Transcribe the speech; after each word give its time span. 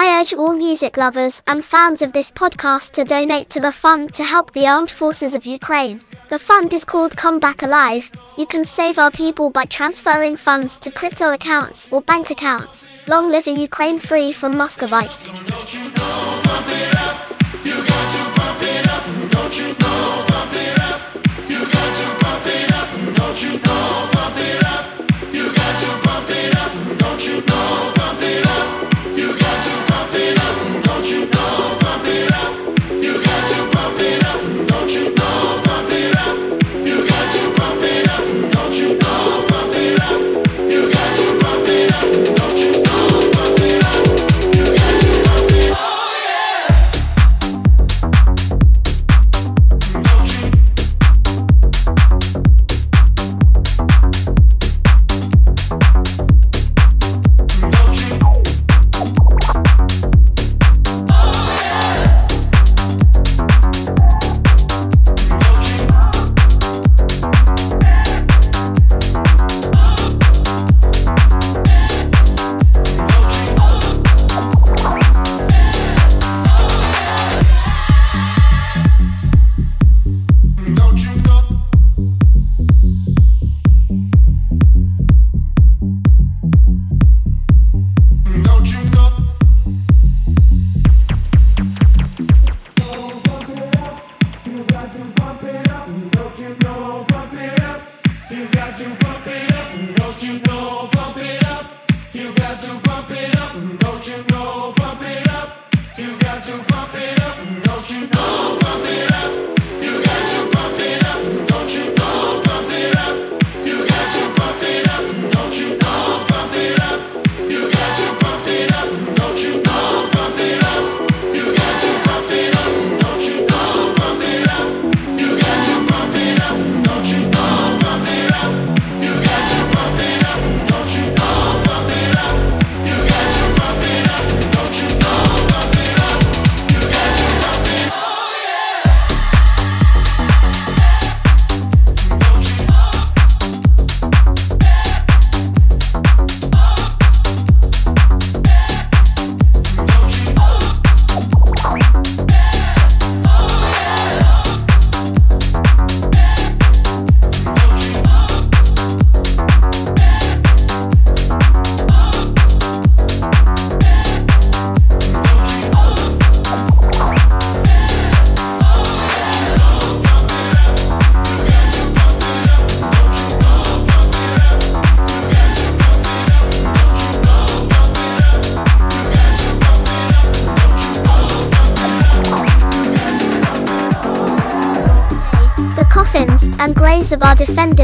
I 0.00 0.20
urge 0.20 0.32
all 0.32 0.54
music 0.54 0.96
lovers 0.96 1.42
and 1.48 1.64
fans 1.64 2.02
of 2.02 2.12
this 2.12 2.30
podcast 2.30 2.92
to 2.92 3.02
donate 3.02 3.50
to 3.50 3.58
the 3.58 3.72
fund 3.72 4.14
to 4.14 4.22
help 4.22 4.52
the 4.52 4.64
armed 4.64 4.92
forces 4.92 5.34
of 5.34 5.44
Ukraine. 5.44 6.02
The 6.28 6.38
fund 6.38 6.72
is 6.72 6.84
called 6.84 7.16
Come 7.16 7.40
Back 7.40 7.64
Alive. 7.64 8.08
You 8.36 8.46
can 8.46 8.64
save 8.64 9.00
our 9.00 9.10
people 9.10 9.50
by 9.50 9.64
transferring 9.64 10.36
funds 10.36 10.78
to 10.78 10.92
crypto 10.92 11.32
accounts 11.32 11.88
or 11.90 12.00
bank 12.00 12.30
accounts. 12.30 12.86
Long 13.08 13.32
live 13.32 13.48
a 13.48 13.50
Ukraine 13.50 13.98
free 13.98 14.30
from 14.32 14.54
Muscovites. 14.56 15.32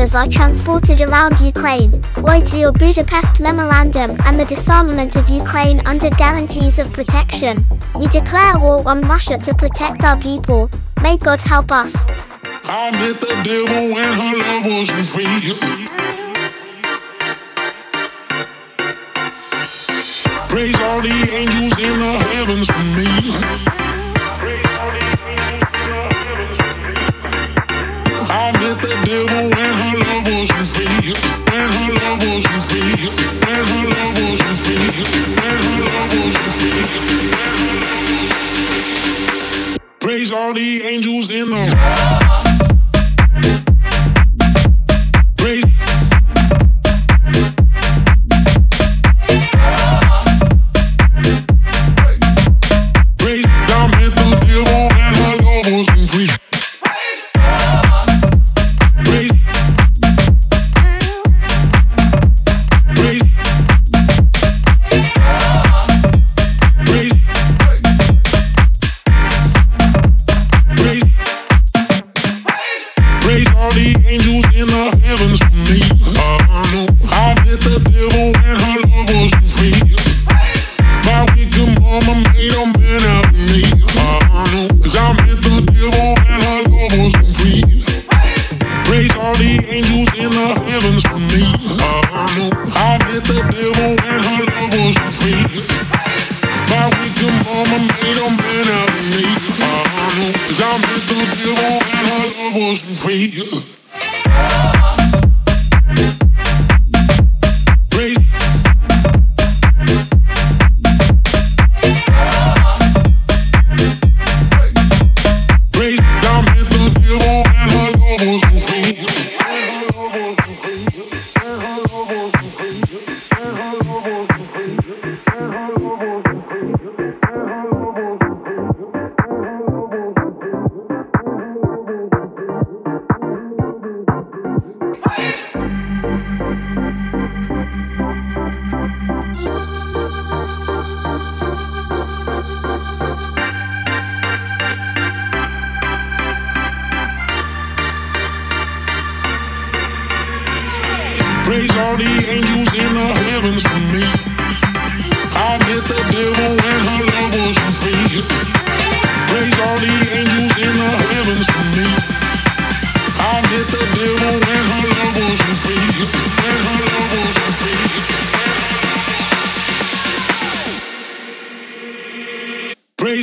Defenders 0.04 0.14
are 0.14 0.30
transported 0.30 1.00
around 1.00 1.40
Ukraine, 1.40 2.02
oi 2.18 2.40
to 2.40 2.58
your 2.58 2.72
Budapest 2.72 3.40
Memorandum 3.40 4.16
and 4.26 4.38
the 4.38 4.44
disarmament 4.44 5.16
of 5.16 5.28
Ukraine 5.28 5.80
under 5.86 6.10
guarantees 6.10 6.78
of 6.78 6.92
protection. 6.92 7.64
We 7.94 8.06
declare 8.08 8.58
war 8.58 8.82
on 8.86 9.00
Russia 9.02 9.38
to 9.38 9.54
protect 9.54 10.04
our 10.04 10.18
people. 10.18 10.70
May 11.02 11.16
God 11.16 11.40
help 11.40 11.70
us. 11.72 12.06
I 12.64 12.90
met 12.92 13.20
the 13.20 13.34
devil 13.44 13.82
when 13.94 14.12
her 14.20 14.34
love 14.44 14.64
wasn't 14.76 15.06
free. 15.12 15.54
Praise 20.50 20.80
all 20.80 21.00
the 21.00 21.16
angels 21.40 21.78
in 21.86 21.98
the 22.04 22.12
heavens 22.34 22.68
for 22.70 22.84
me. 22.98 23.10
I 28.36 28.52
met 28.52 28.82
the 28.82 28.94
devil 29.06 29.53
all 40.34 40.52
the 40.52 40.82
angels 40.82 41.30
in 41.30 41.48
the. 41.48 42.23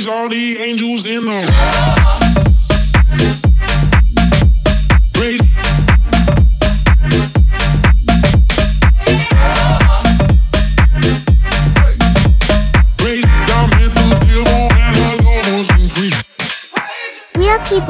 All 0.06 0.28
the 0.28 0.58
angels 0.58 1.06
in 1.06 1.24
the 1.24 2.21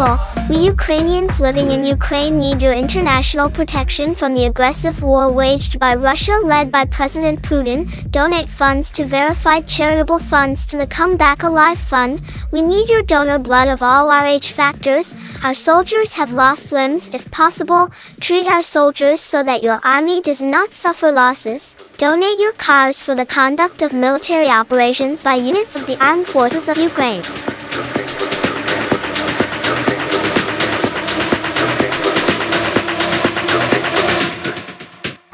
people, 0.02 0.18
we 0.48 0.56
Ukrainians 0.56 1.40
living 1.40 1.70
in 1.70 1.84
Ukraine 1.84 2.38
need 2.38 2.62
your 2.62 2.72
international 2.72 3.48
protection 3.48 4.14
from 4.14 4.34
the 4.34 4.46
aggressive 4.46 5.02
war 5.02 5.30
waged 5.30 5.78
by 5.78 5.94
Russia 5.94 6.36
led 6.44 6.72
by 6.72 6.84
President 6.84 7.42
Putin. 7.42 7.80
Donate 8.10 8.48
funds 8.48 8.90
to 8.92 9.04
verified 9.04 9.66
charitable 9.66 10.18
funds 10.18 10.66
to 10.66 10.76
the 10.76 10.86
Come 10.86 11.16
Back 11.16 11.42
Alive 11.42 11.78
Fund. 11.78 12.20
We 12.50 12.62
need 12.62 12.88
your 12.88 13.02
donor 13.02 13.38
blood 13.38 13.68
of 13.68 13.82
all 13.82 14.10
RH 14.10 14.48
factors. 14.60 15.14
Our 15.42 15.54
soldiers 15.54 16.14
have 16.14 16.32
lost 16.32 16.72
limbs. 16.72 17.08
If 17.12 17.30
possible, 17.30 17.90
treat 18.20 18.46
our 18.46 18.62
soldiers 18.62 19.20
so 19.20 19.42
that 19.42 19.62
your 19.62 19.80
army 19.84 20.20
does 20.20 20.42
not 20.42 20.72
suffer 20.72 21.12
losses. 21.12 21.76
Donate 21.98 22.40
your 22.40 22.52
cars 22.52 23.00
for 23.00 23.14
the 23.14 23.26
conduct 23.26 23.82
of 23.82 23.92
military 23.92 24.48
operations 24.48 25.24
by 25.24 25.34
units 25.34 25.76
of 25.76 25.86
the 25.86 26.02
armed 26.04 26.26
forces 26.26 26.68
of 26.68 26.76
Ukraine. 26.78 27.22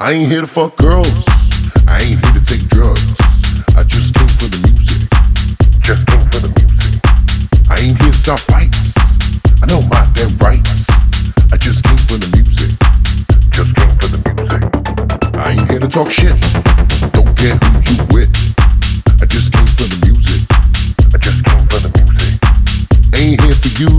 I 0.01 0.13
ain't 0.13 0.31
here 0.31 0.39
to 0.39 0.47
fuck 0.47 0.77
girls. 0.77 1.27
I 1.85 1.99
ain't 1.99 2.23
here 2.23 2.33
to 2.33 2.39
take 2.39 2.63
drugs. 2.69 3.19
I 3.75 3.83
just 3.83 4.15
came 4.15 4.31
for 4.39 4.47
the 4.47 4.55
music. 4.71 5.03
Just 5.83 6.07
came 6.07 6.23
for 6.31 6.39
the 6.39 6.47
music. 6.55 7.03
I 7.67 7.83
ain't 7.83 7.99
here 7.99 8.11
to 8.13 8.17
start 8.17 8.39
fights. 8.39 8.95
I 9.61 9.67
know 9.67 9.81
my 9.91 10.07
damn 10.15 10.31
rights. 10.39 10.87
I 11.51 11.57
just 11.59 11.83
came 11.83 11.99
for 12.07 12.15
the 12.15 12.31
music. 12.31 12.71
Just 13.51 13.75
came 13.75 13.91
for 13.99 14.07
the 14.07 14.19
music. 14.23 14.63
I 15.35 15.59
ain't 15.59 15.69
here 15.69 15.83
to 15.83 15.89
talk 15.89 16.07
shit. 16.09 16.31
Don't 17.11 17.35
care 17.35 17.59
who 17.59 17.91
you 17.91 17.99
with. 18.15 18.31
I 19.19 19.27
just 19.27 19.51
came 19.51 19.67
for 19.75 19.83
the 19.83 19.99
music. 20.07 20.47
I 21.11 21.19
just 21.19 21.43
came 21.43 21.65
for 21.67 21.83
the 21.83 21.91
music. 21.99 22.39
Ain't 23.19 23.41
here 23.43 23.51
for 23.51 23.71
you. 23.75 23.91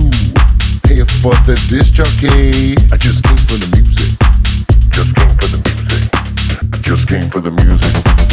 Here 0.89 1.05
for 1.21 1.37
the 1.45 1.61
disc 1.69 1.93
jockey. 1.93 2.73
I 2.89 2.97
just 2.97 3.23
came 3.23 3.37
for 3.37 3.61
the 3.61 3.69
music. 3.69 3.80
Just 6.91 7.07
came 7.07 7.31
for 7.31 7.41
the 7.41 7.53
music. 7.53 8.30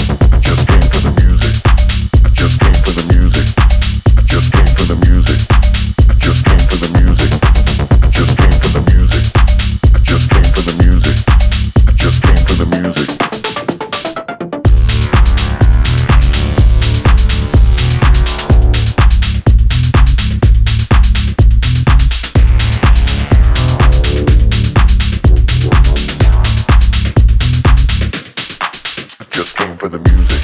for 29.78 29.90
the 29.90 30.00
music. 30.00 30.42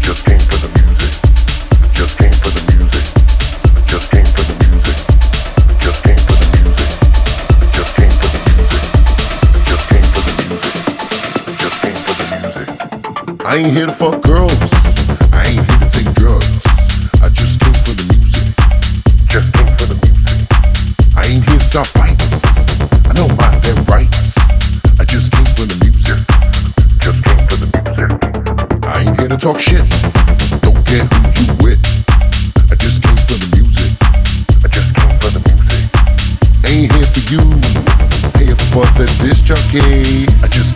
Just 0.00 0.24
came 0.26 0.38
for 0.38 0.58
the 0.62 0.70
music. 0.78 1.10
Just 1.92 2.18
came 2.18 2.30
for 2.30 2.50
the 2.50 2.62
music. 2.72 3.04
Just 3.84 4.12
came 4.12 4.26
for 4.26 4.44
the 4.46 4.54
music. 4.62 4.96
Just 5.80 6.04
came 6.04 6.18
for 6.18 6.36
the 6.38 6.46
music. 6.54 6.88
Just 7.74 7.96
came 7.96 8.14
for 8.14 8.30
the 8.30 8.40
music. 8.54 8.82
Just 9.66 9.88
came 9.90 10.06
for 10.14 10.22
the 10.26 10.32
music. 10.46 10.74
Just 11.58 11.82
came 11.82 11.98
for 12.06 12.14
the 12.20 12.26
music. 12.42 13.44
I 13.44 13.56
ain't 13.56 13.72
here 13.76 13.86
to 13.86 13.92
fuck 13.92 14.22
girls. 14.22 14.63
Talk 29.44 29.60
shit. 29.60 29.84
Don't 30.62 30.80
care 30.86 31.04
who 31.04 31.44
you 31.44 31.52
with. 31.60 31.80
I 32.72 32.76
just 32.80 33.02
came 33.02 33.20
for 33.28 33.36
the 33.36 33.48
music. 33.52 33.92
I 34.64 34.68
just 34.72 34.96
came 34.96 35.16
for 35.20 35.28
the 35.36 35.42
music. 35.44 35.84
Ain't 36.64 36.88
here 36.88 37.04
for 37.12 37.20
you. 37.28 37.44
Here 38.40 38.56
for 38.72 38.88
the 38.96 39.04
disc 39.20 39.44
jockey. 39.44 40.24
I 40.40 40.48
just 40.48 40.73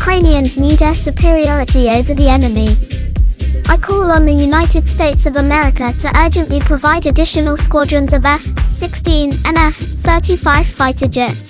Ukrainians 0.00 0.56
need 0.56 0.80
air 0.80 0.94
superiority 0.94 1.90
over 1.90 2.14
the 2.14 2.26
enemy. 2.26 2.68
I 3.68 3.76
call 3.76 4.10
on 4.10 4.24
the 4.24 4.32
United 4.32 4.88
States 4.88 5.26
of 5.26 5.36
America 5.36 5.92
to 6.00 6.18
urgently 6.18 6.58
provide 6.58 7.04
additional 7.04 7.58
squadrons 7.58 8.14
of 8.14 8.24
F-16 8.24 9.44
and 9.44 9.58
F-35 9.58 10.64
fighter 10.64 11.06
jets. 11.06 11.49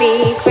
be 0.00 0.49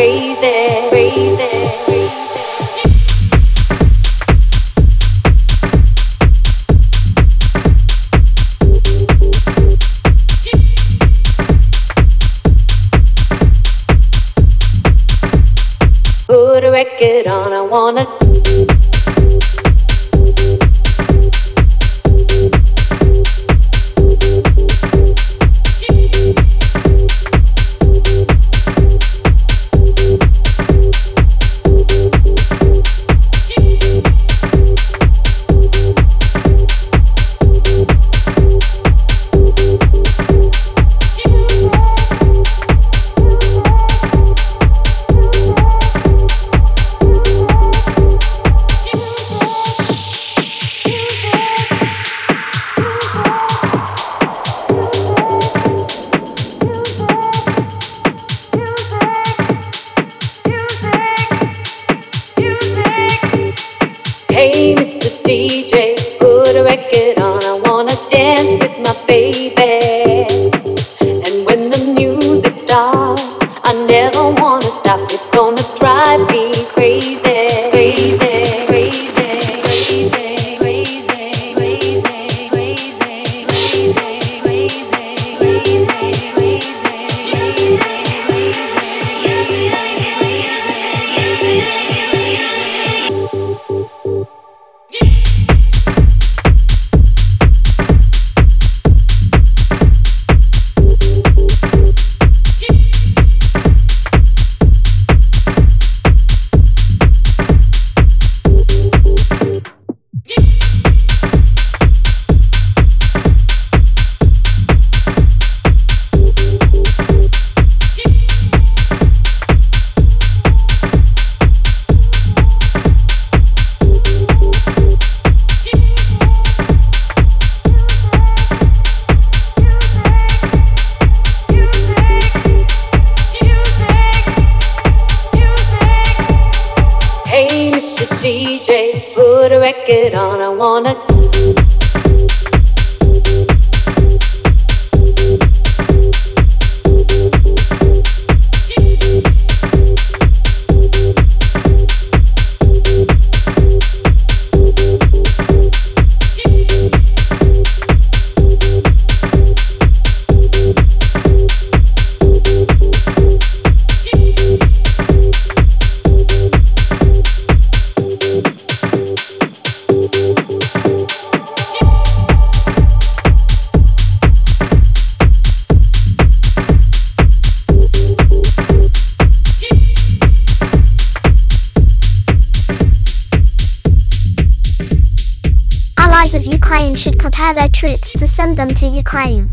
them 188.59 188.69
to 188.75 188.87
Ukraine. 188.87 189.51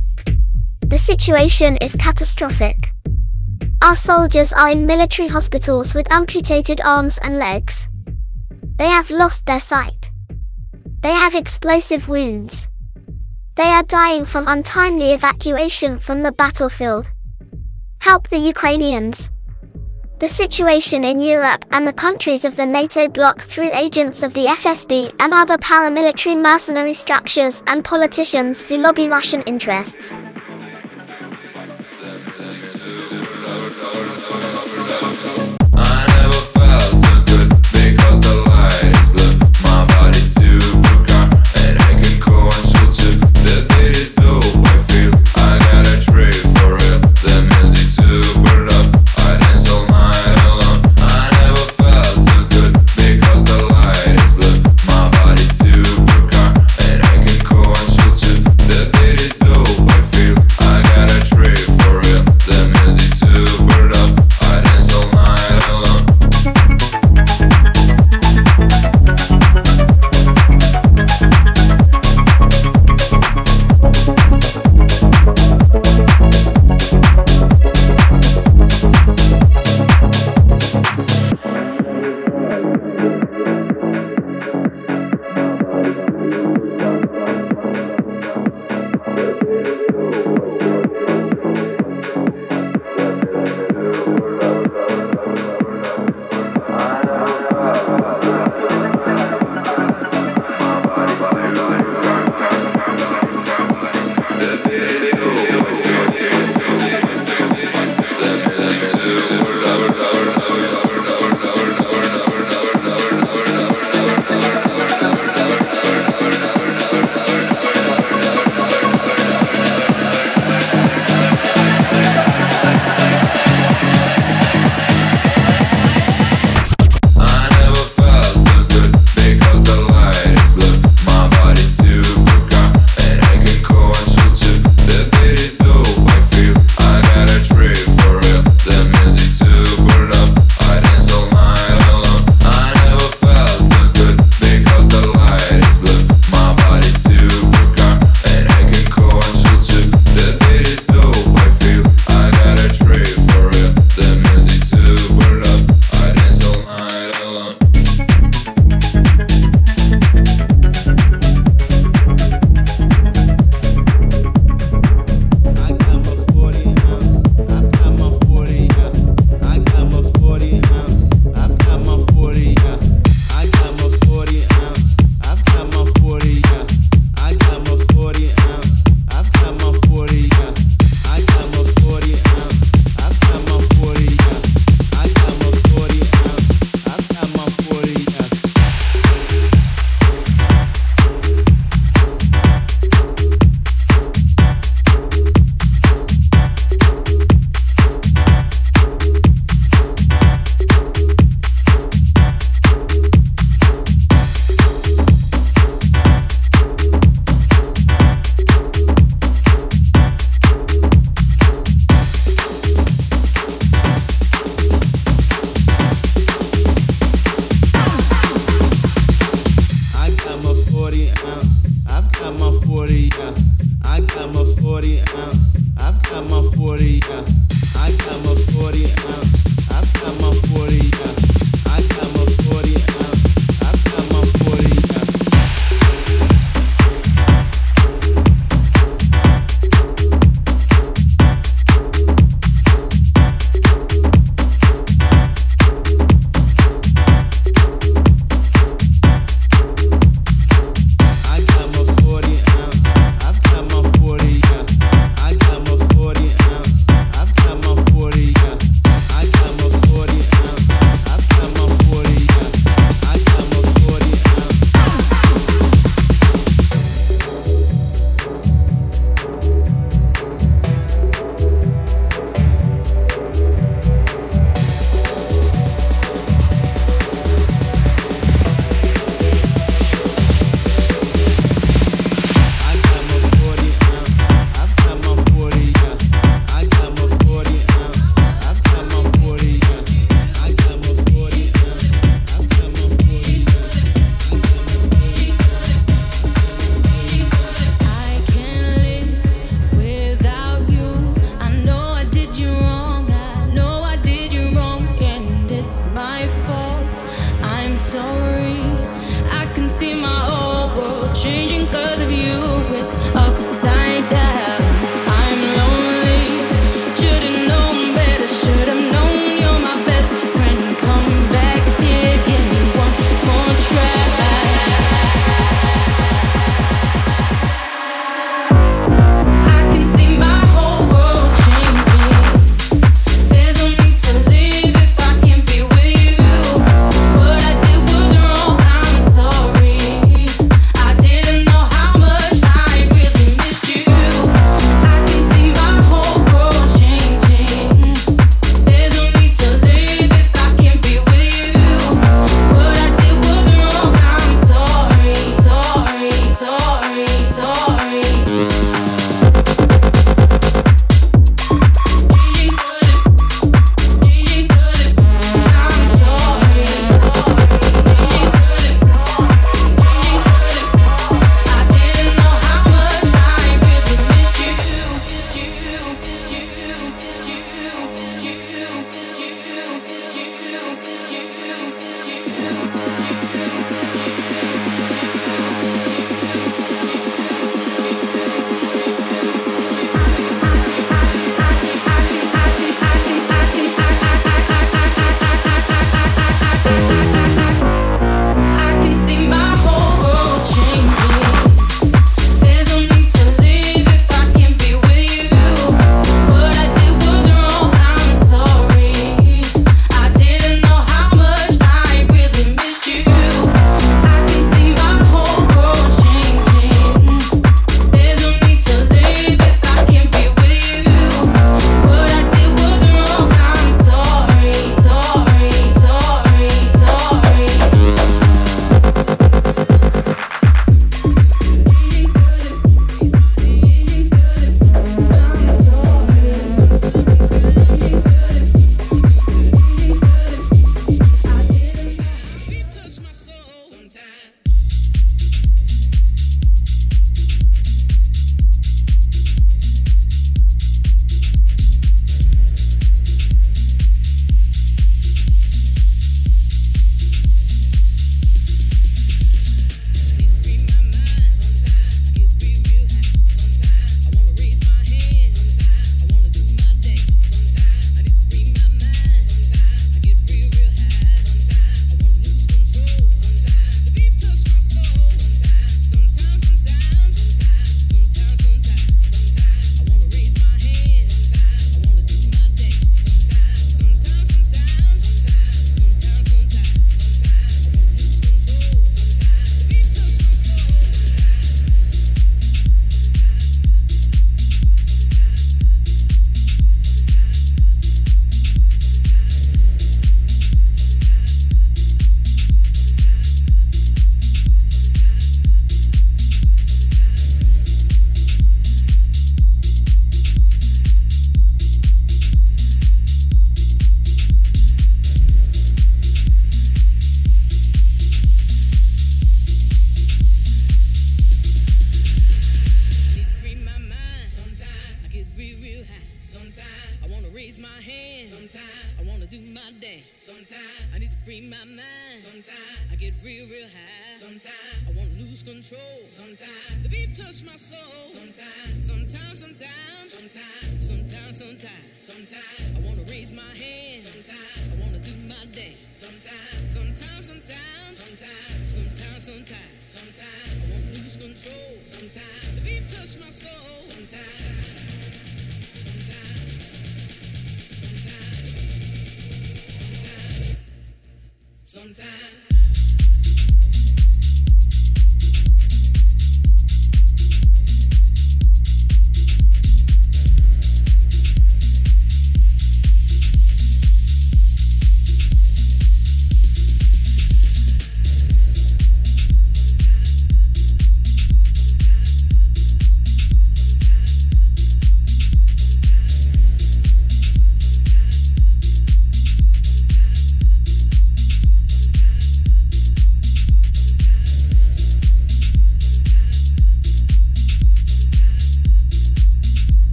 The 0.80 0.98
situation 0.98 1.76
is 1.78 1.94
catastrophic. 1.94 2.92
Our 3.82 3.94
soldiers 3.94 4.52
are 4.52 4.68
in 4.68 4.86
military 4.86 5.28
hospitals 5.28 5.94
with 5.94 6.10
amputated 6.10 6.80
arms 6.80 7.18
and 7.18 7.38
legs. 7.38 7.88
They 8.78 8.88
have 8.88 9.10
lost 9.10 9.46
their 9.46 9.60
sight. 9.60 10.10
They 11.02 11.12
have 11.12 11.34
explosive 11.34 12.08
wounds. 12.08 12.68
They 13.56 13.70
are 13.76 13.82
dying 13.84 14.24
from 14.24 14.48
untimely 14.48 15.12
evacuation 15.12 15.98
from 15.98 16.22
the 16.22 16.32
battlefield. 16.32 17.12
Help 18.00 18.28
the 18.28 18.38
Ukrainians. 18.38 19.30
The 20.18 20.28
situation 20.28 21.04
in 21.04 21.20
Europe 21.20 21.66
and 21.72 21.86
the 21.86 21.92
countries 21.92 22.46
of 22.46 22.56
the 22.56 22.64
NATO 22.64 23.06
bloc 23.06 23.42
through 23.42 23.70
agents 23.74 24.22
of 24.22 24.32
the 24.32 24.46
FSB 24.46 25.14
and 25.20 25.34
other 25.34 25.58
paramilitary 25.58 26.40
mercenary 26.40 26.94
structures 26.94 27.62
and 27.66 27.84
politicians 27.84 28.62
who 28.62 28.78
lobby 28.78 29.10
Russian 29.10 29.42
interests. 29.42 30.14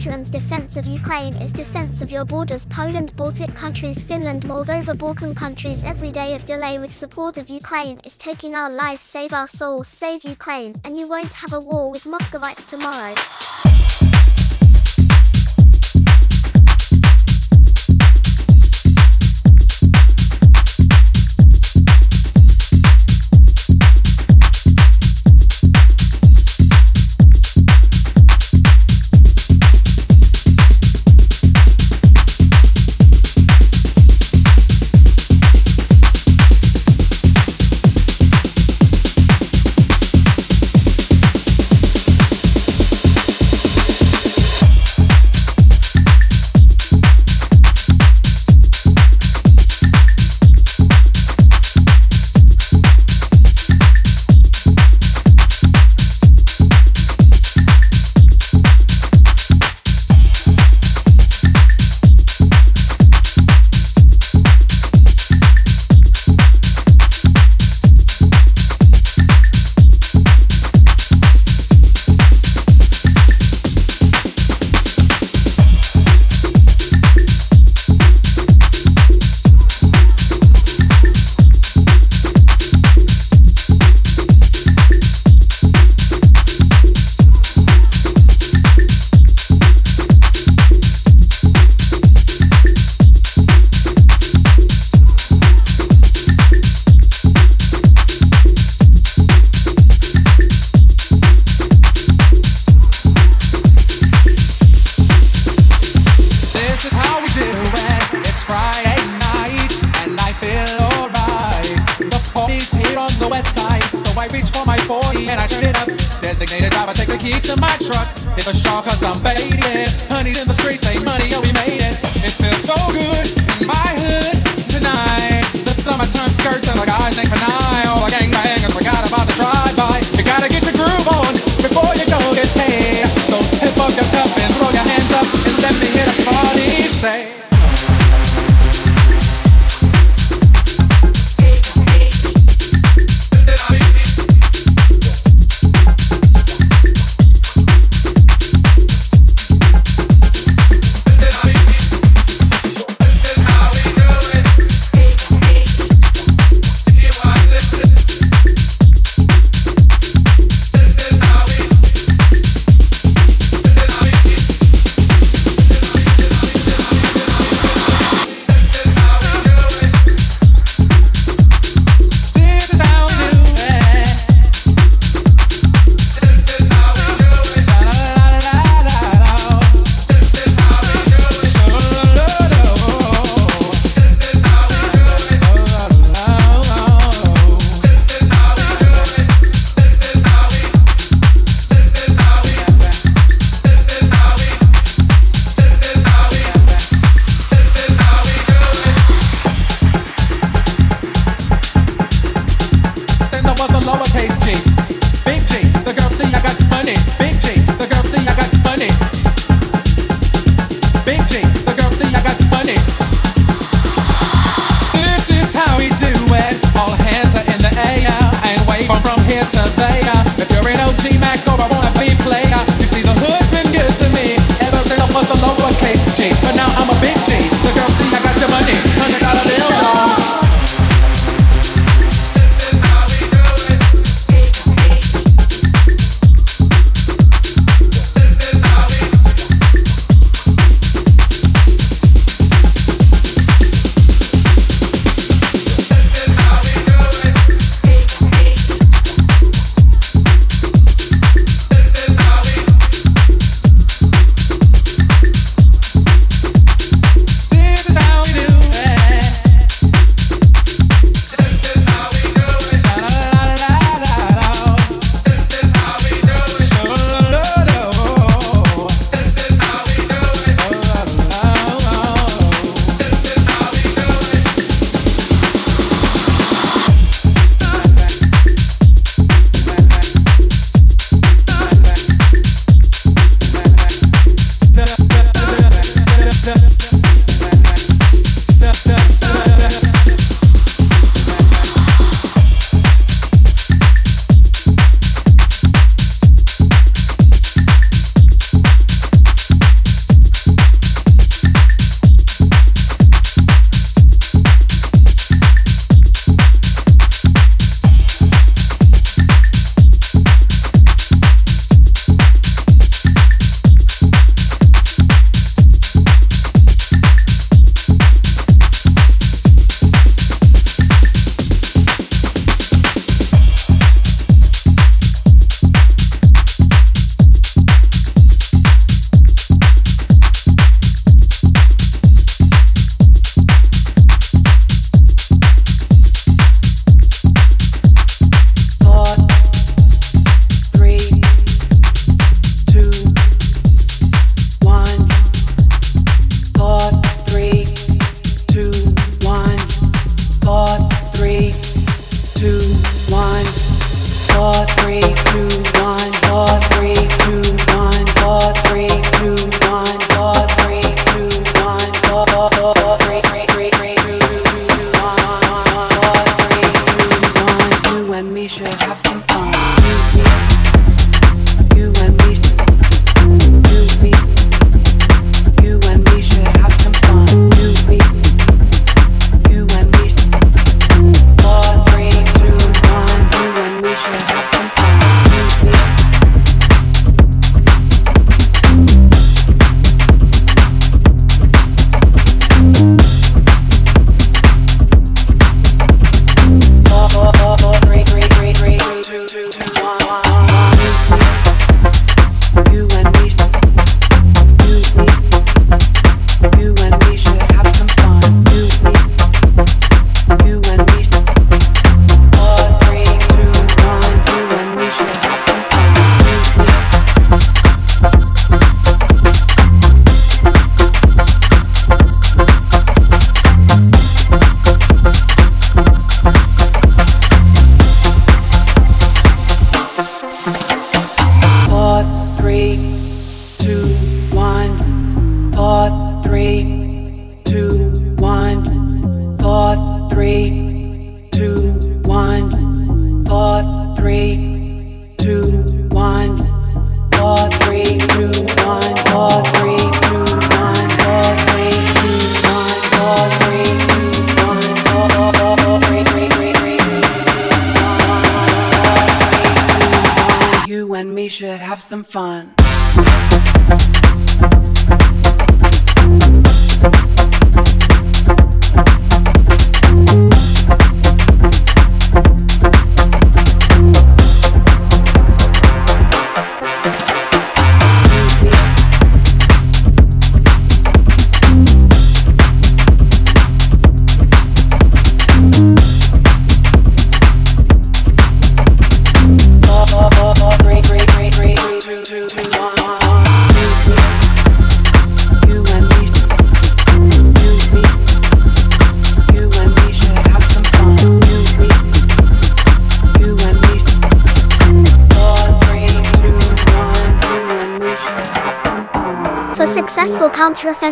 Veterans' 0.00 0.30
defense 0.30 0.78
of 0.78 0.86
Ukraine 0.86 1.34
is 1.42 1.52
defense 1.52 2.00
of 2.00 2.10
your 2.10 2.24
borders 2.24 2.64
Poland, 2.64 3.14
Baltic 3.16 3.54
countries, 3.54 4.02
Finland, 4.02 4.46
Moldova, 4.46 4.96
Balkan 4.96 5.34
countries. 5.34 5.84
Every 5.84 6.10
day 6.10 6.34
of 6.34 6.46
delay 6.46 6.78
with 6.78 6.94
support 6.94 7.36
of 7.36 7.50
Ukraine 7.50 8.00
is 8.02 8.16
taking 8.16 8.54
our 8.54 8.70
lives, 8.70 9.02
save 9.02 9.34
our 9.34 9.46
souls, 9.46 9.88
save 9.88 10.24
Ukraine, 10.24 10.74
and 10.84 10.96
you 10.96 11.06
won't 11.06 11.34
have 11.34 11.52
a 11.52 11.60
war 11.60 11.90
with 11.90 12.06
Muscovites 12.06 12.64
tomorrow. 12.64 13.14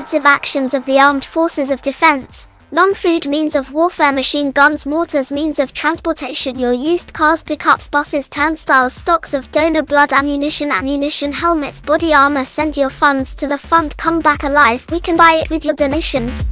Counter-offensive 0.08 0.26
actions 0.26 0.74
of 0.74 0.84
the 0.86 0.98
armed 0.98 1.24
forces 1.24 1.70
of 1.70 1.82
defense. 1.82 2.48
Non-food 2.70 3.26
means 3.26 3.54
of 3.54 3.72
warfare 3.72 4.12
machine 4.12 4.52
guns 4.52 4.86
mortars 4.86 5.30
means 5.32 5.58
of 5.58 5.72
transportation 5.72 6.58
your 6.58 6.72
used 6.72 7.12
cars 7.12 7.42
pickups 7.42 7.88
buses 7.88 8.28
turnstiles 8.28 8.92
stocks 8.92 9.34
of 9.34 9.50
donor 9.50 9.82
blood 9.82 10.12
ammunition 10.12 10.70
ammunition 10.70 11.32
helmets 11.32 11.80
body 11.80 12.12
armor 12.12 12.44
send 12.44 12.76
your 12.76 12.90
funds 12.90 13.34
to 13.34 13.46
the 13.46 13.56
fund 13.56 13.96
come 13.96 14.20
back 14.20 14.42
alive 14.42 14.84
we 14.90 15.00
can 15.00 15.16
buy 15.16 15.32
it 15.42 15.50
with 15.50 15.64
your 15.64 15.74
donations. 15.74 16.44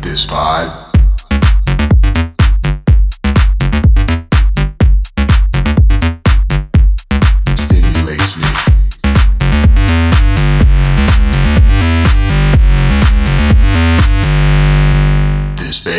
This 0.00 0.26
vibe 0.26 0.81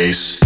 auto 0.04 0.43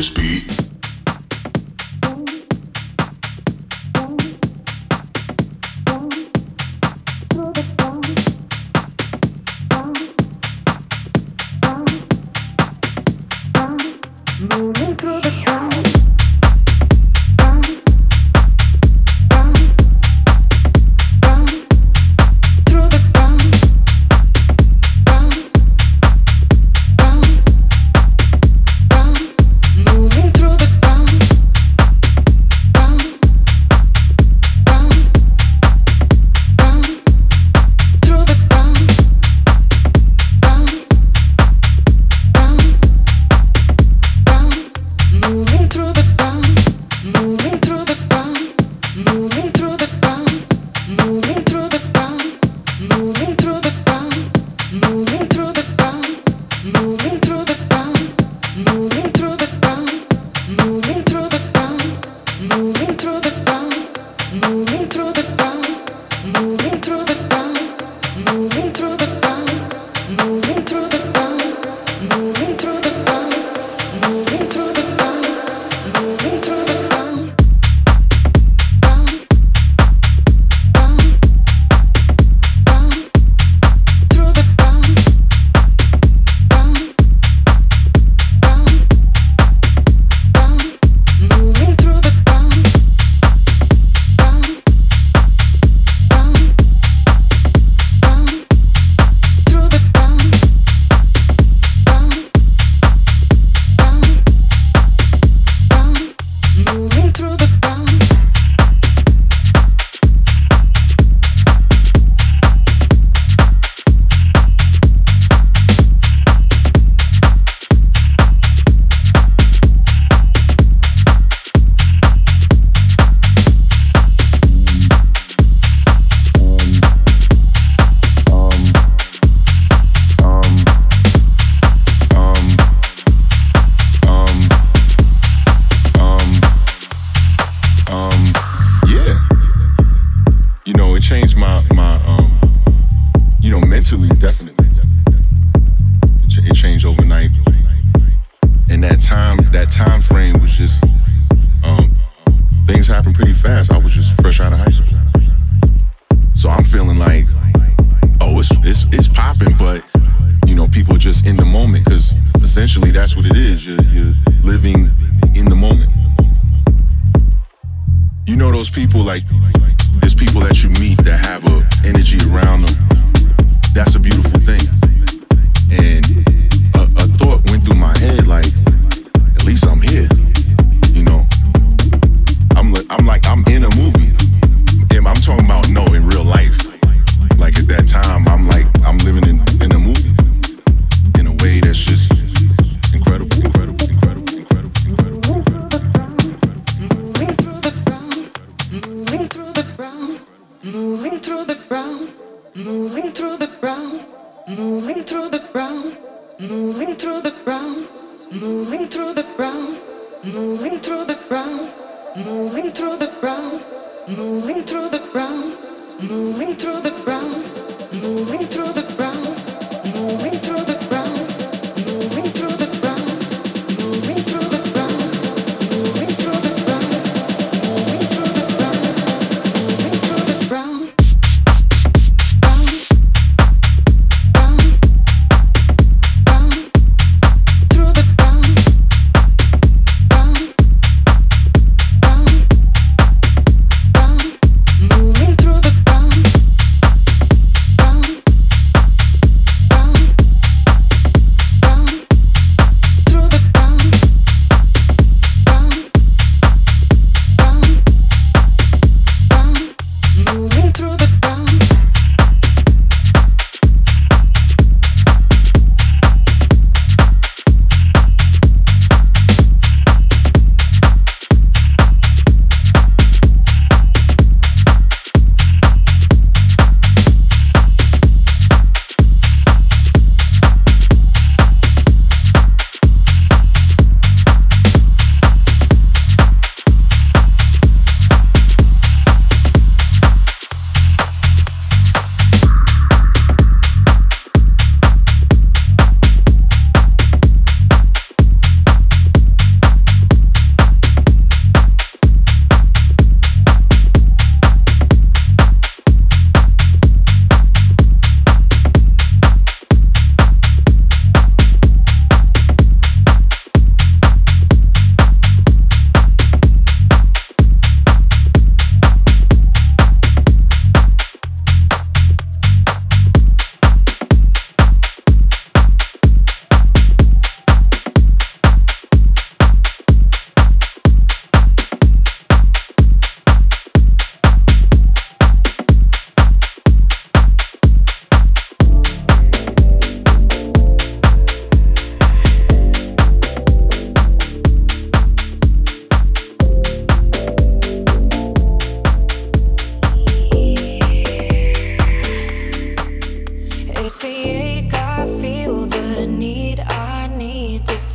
This 0.00 0.08
beat. 0.08 0.69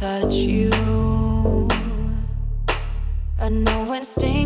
touch 0.05 0.35
you. 0.35 0.69
A 3.39 3.49
no 3.49 3.93
instinct. 3.95 4.44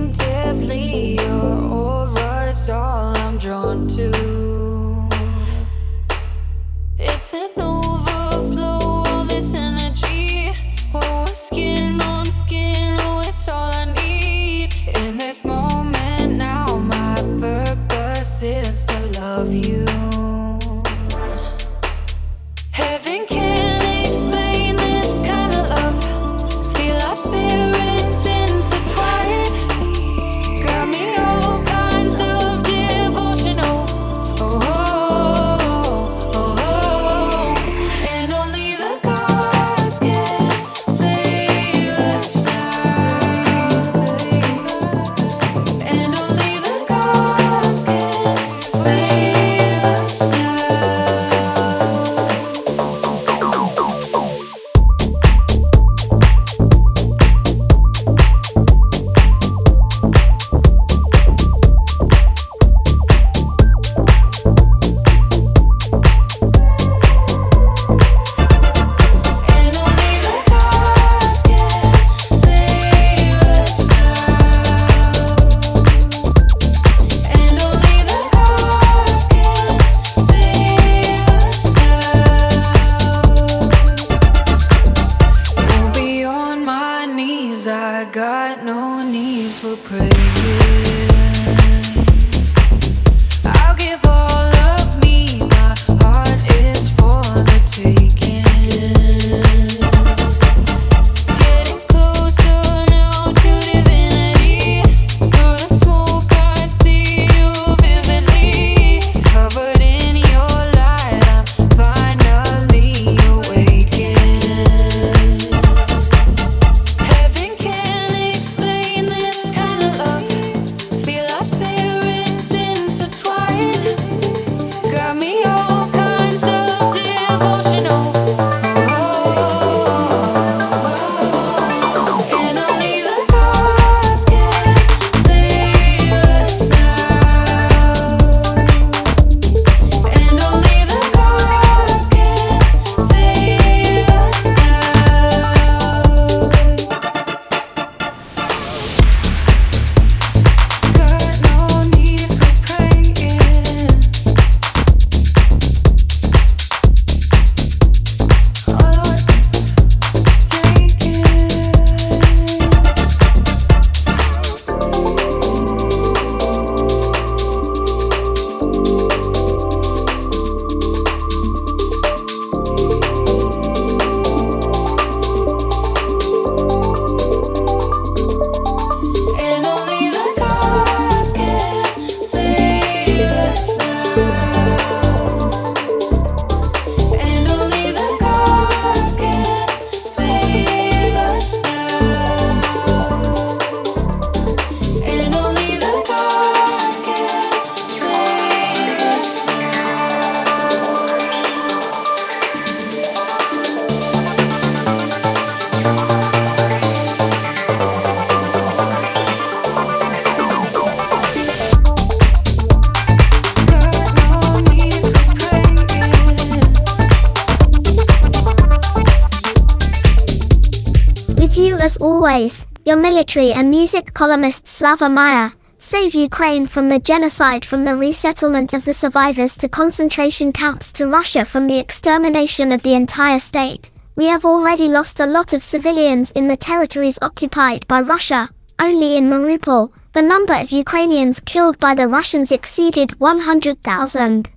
Military 223.30 223.54
and 223.54 223.70
music 223.70 224.12
columnist 224.16 224.66
Slava 224.66 225.08
Maya. 225.08 225.52
Save 225.78 226.16
Ukraine 226.16 226.66
from 226.66 226.90
the 226.90 226.98
genocide 226.98 227.64
from 227.64 227.86
the 227.86 227.96
resettlement 227.96 228.74
of 228.74 228.86
the 228.86 228.94
survivors 228.94 229.56
to 229.58 229.70
concentration 229.70 230.52
camps 230.52 230.92
to 230.94 231.06
Russia 231.06 231.46
from 231.46 231.68
the 231.68 231.78
extermination 231.78 232.72
of 232.72 232.82
the 232.82 232.96
entire 232.96 233.38
state. 233.38 233.92
We 234.16 234.26
have 234.26 234.46
already 234.46 234.88
lost 234.88 235.20
a 235.20 235.28
lot 235.28 235.54
of 235.54 235.62
civilians 235.62 236.32
in 236.32 236.48
the 236.48 236.58
territories 236.58 237.20
occupied 237.22 237.86
by 237.88 238.02
Russia. 238.02 238.50
Only 238.80 239.16
in 239.16 239.30
Mariupol, 239.30 239.92
the 240.14 240.24
number 240.24 240.56
of 240.56 240.72
Ukrainians 240.72 241.40
killed 241.40 241.78
by 241.78 241.94
the 241.94 242.08
Russians 242.08 242.52
exceeded 242.52 243.20
100,000. 243.20 244.50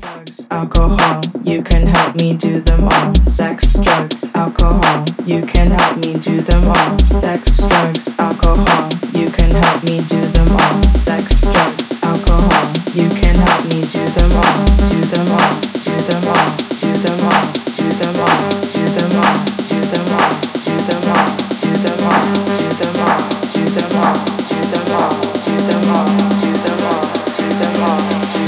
Drugs, 0.00 0.44
alcohol, 0.50 1.20
you 1.44 1.62
can 1.62 1.86
help 1.86 2.16
me 2.16 2.34
do 2.34 2.60
them 2.60 2.84
all. 2.84 3.14
Sex, 3.26 3.74
drugs, 3.74 4.24
alcohol, 4.34 5.04
you 5.24 5.42
can 5.42 5.70
help 5.70 5.96
me 5.98 6.14
do 6.18 6.40
them 6.40 6.68
all. 6.68 6.98
Sex, 6.98 7.58
drugs, 7.58 8.08
alcohol, 8.18 8.88
you 9.12 9.30
can 9.30 9.50
help 9.50 9.82
me 9.84 9.98
do 10.02 10.20
them 10.34 10.50
all. 10.50 10.82
Sex, 10.94 11.42
drugs, 11.42 11.92
alcohol, 12.02 12.72
you 12.94 13.08
can 13.08 13.36
help 13.36 13.64
me 13.70 13.82
do 13.86 14.02
them 14.16 14.32
all. 14.34 14.66
Do 14.90 14.98
them 15.12 15.30
all, 15.38 15.54
do 15.84 15.94
them 16.08 16.24
all, 16.26 16.48
do 16.74 16.90
them 17.04 17.22
all, 17.24 17.44
do 17.70 17.88
them 17.94 18.18
all, 18.18 18.42
do 18.66 18.82
them 18.94 19.14
all, 19.14 19.36
do 19.54 19.78
them 19.94 20.08
all, 20.10 20.34
do 20.50 20.74
them 20.74 21.04
all, 21.04 21.30
do 21.54 21.70
them 21.78 22.02
all, 22.02 22.24
do 22.24 22.70
them 22.74 22.98
all, 22.98 23.18
do 23.52 23.62
them 23.70 23.94
all, 23.94 24.14
do 24.42 24.58
them 24.70 24.88
all, 24.90 25.12
do 25.44 25.56
them 25.68 25.90
all, 25.94 26.33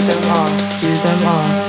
them 0.07 0.37
all, 0.37 0.47
do 0.79 0.95
them 0.95 1.27
all. 1.27 1.66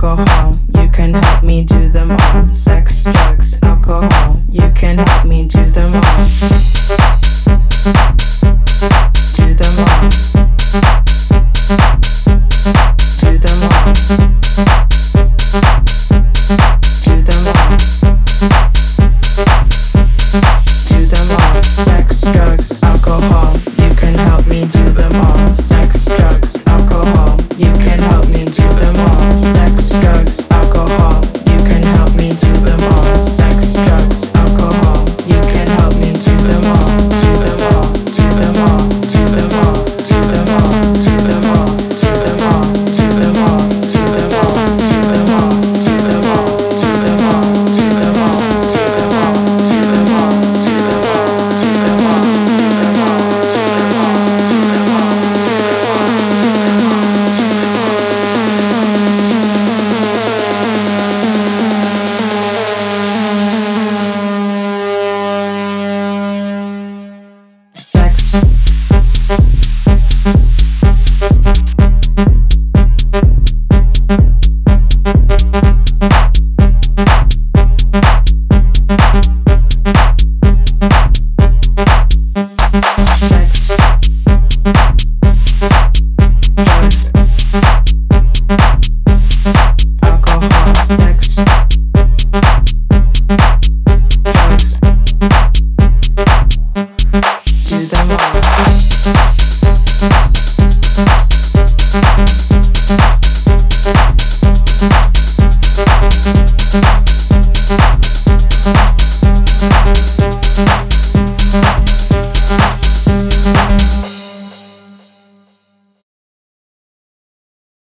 Alcohol. 0.00 0.54
You 0.76 0.88
can 0.90 1.14
help 1.14 1.42
me 1.42 1.64
do 1.64 1.88
them 1.88 2.12
all. 2.12 2.54
Sex, 2.54 3.02
drugs, 3.02 3.54
alcohol. 3.62 4.40
You 4.48 4.70
can 4.72 4.98
help 4.98 5.26
me 5.26 5.46
do 5.48 5.64
them 5.70 5.94
all. 5.94 6.28